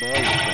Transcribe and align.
Boy. 0.00 0.49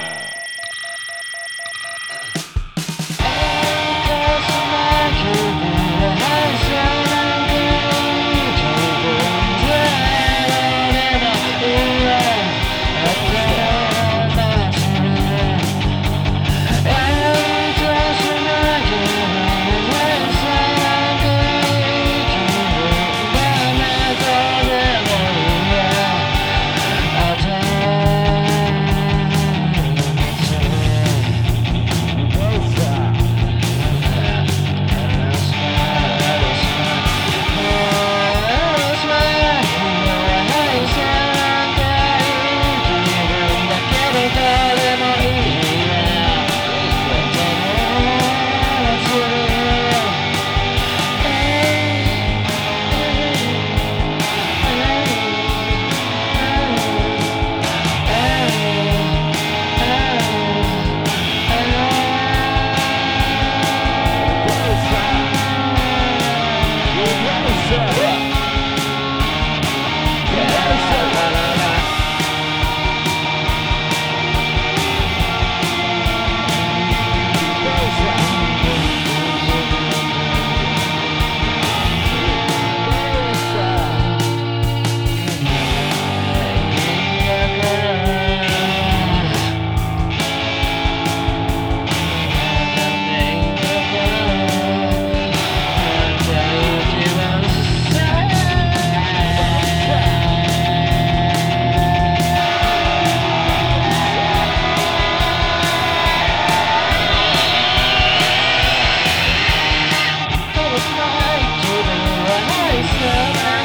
Yeah. 112.99 113.56